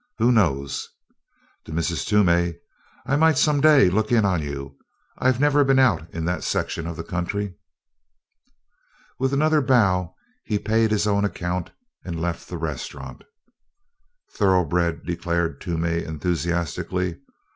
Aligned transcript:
"Who 0.17 0.31
knows?" 0.31 0.89
to 1.65 1.71
Mrs. 1.71 2.07
Toomey, 2.07 2.55
"I 3.05 3.15
might 3.15 3.37
some 3.37 3.61
day 3.61 3.87
look 3.87 4.11
in 4.11 4.25
on 4.25 4.41
you 4.41 4.75
I've 5.19 5.39
never 5.39 5.63
been 5.63 5.77
out 5.77 6.09
in 6.11 6.25
that 6.25 6.43
section 6.43 6.87
of 6.87 6.95
the 6.97 7.03
country." 7.03 7.53
With 9.19 9.31
another 9.31 9.61
bow 9.61 10.15
he 10.43 10.57
paid 10.57 10.89
his 10.89 11.05
own 11.05 11.23
account 11.23 11.69
and 12.03 12.19
left 12.19 12.49
the 12.49 12.57
restaurant. 12.57 13.25
"Thoroughbred!" 14.33 15.05
declared 15.05 15.61
Toomey 15.61 16.03
enthusiastically. 16.03 17.19